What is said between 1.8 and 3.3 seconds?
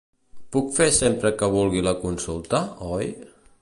la consulta, oi?